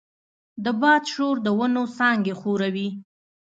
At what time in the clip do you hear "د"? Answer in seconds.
0.63-0.65, 1.45-1.47